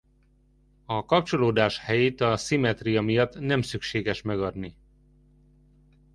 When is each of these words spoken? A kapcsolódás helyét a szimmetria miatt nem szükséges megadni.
A 0.85 1.05
kapcsolódás 1.05 1.79
helyét 1.79 2.21
a 2.21 2.37
szimmetria 2.37 3.01
miatt 3.01 3.39
nem 3.39 3.61
szükséges 3.61 4.21
megadni. 4.21 4.75